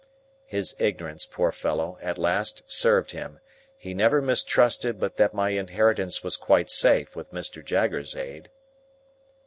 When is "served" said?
2.65-3.11